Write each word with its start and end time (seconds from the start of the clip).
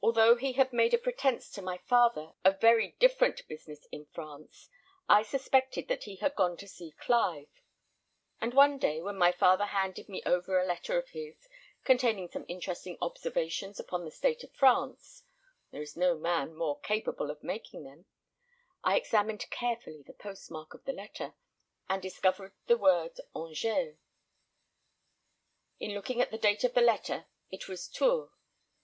Although 0.00 0.36
he 0.36 0.52
had 0.52 0.72
made 0.72 0.94
a 0.94 0.98
pretence 0.98 1.50
to 1.50 1.62
my 1.62 1.78
father 1.78 2.32
of 2.44 2.60
very 2.60 2.94
different 3.00 3.44
business 3.48 3.88
in 3.90 4.06
France, 4.06 4.68
I 5.08 5.24
suspected 5.24 5.88
that 5.88 6.04
he 6.04 6.14
had 6.14 6.36
gone 6.36 6.56
to 6.58 6.68
see 6.68 6.92
Clive; 6.92 7.48
and 8.40 8.54
one 8.54 8.78
day, 8.78 9.02
when 9.02 9.16
my 9.18 9.32
father 9.32 9.64
handed 9.64 10.08
me 10.08 10.22
over 10.24 10.60
a 10.60 10.64
letter 10.64 10.96
of 10.96 11.08
his, 11.08 11.48
containing 11.82 12.28
some 12.30 12.44
interesting 12.46 12.98
observations 13.02 13.80
upon 13.80 14.04
the 14.04 14.12
state 14.12 14.44
of 14.44 14.54
France 14.54 15.24
there 15.72 15.82
is 15.82 15.96
no 15.96 16.16
man 16.16 16.54
more 16.54 16.78
capable 16.78 17.28
of 17.28 17.42
making 17.42 17.82
them 17.82 18.06
I 18.84 18.96
examined 18.96 19.50
carefully 19.50 20.04
the 20.06 20.12
post 20.14 20.52
mark 20.52 20.72
of 20.72 20.84
the 20.84 20.92
letter, 20.92 21.34
and 21.88 22.00
discovered 22.00 22.52
the 22.68 22.78
word 22.78 23.18
Angers. 23.34 23.96
In 25.80 25.94
looking 25.94 26.20
at 26.20 26.30
the 26.30 26.38
date 26.38 26.62
of 26.62 26.74
the 26.74 26.80
letter, 26.80 27.26
it 27.50 27.66
was 27.66 27.88
Tours. 27.88 28.30